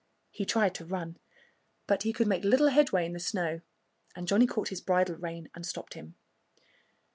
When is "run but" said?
0.85-2.01